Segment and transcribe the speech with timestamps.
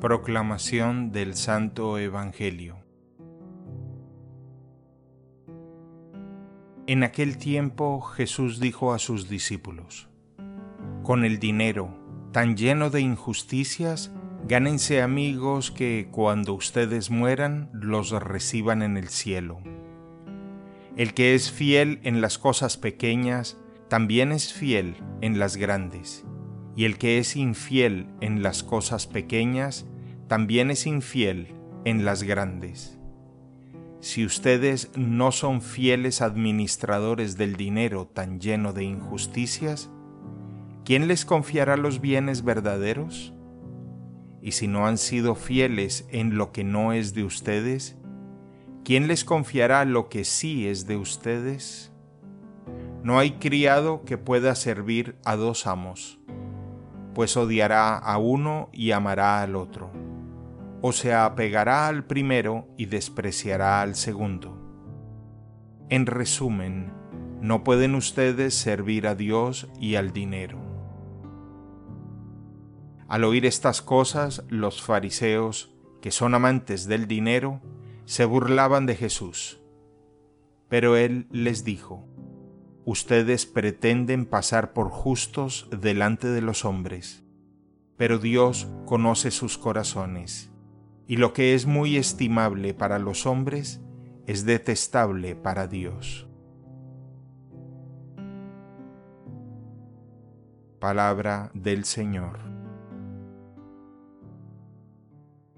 [0.00, 2.76] Proclamación del Santo Evangelio
[6.86, 10.08] En aquel tiempo Jesús dijo a sus discípulos,
[11.02, 11.98] Con el dinero
[12.30, 14.12] tan lleno de injusticias,
[14.46, 19.58] gánense amigos que cuando ustedes mueran los reciban en el cielo.
[20.96, 23.58] El que es fiel en las cosas pequeñas,
[23.88, 26.24] también es fiel en las grandes
[26.78, 29.84] y el que es infiel en las cosas pequeñas,
[30.28, 31.48] también es infiel
[31.84, 33.00] en las grandes.
[33.98, 39.90] Si ustedes no son fieles administradores del dinero tan lleno de injusticias,
[40.84, 43.34] ¿quién les confiará los bienes verdaderos?
[44.40, 47.96] Y si no han sido fieles en lo que no es de ustedes,
[48.84, 51.90] ¿quién les confiará lo que sí es de ustedes?
[53.02, 56.20] No hay criado que pueda servir a dos amos
[57.18, 59.90] pues odiará a uno y amará al otro,
[60.82, 64.56] o se apegará al primero y despreciará al segundo.
[65.88, 66.92] En resumen,
[67.40, 70.60] no pueden ustedes servir a Dios y al dinero.
[73.08, 77.60] Al oír estas cosas, los fariseos, que son amantes del dinero,
[78.04, 79.60] se burlaban de Jesús.
[80.68, 82.06] Pero él les dijo,
[82.84, 87.24] ustedes pretenden pasar por justos delante de los hombres,
[87.96, 90.50] pero Dios conoce sus corazones,
[91.06, 93.80] y lo que es muy estimable para los hombres
[94.26, 96.26] es detestable para Dios.
[100.78, 102.57] Palabra del Señor.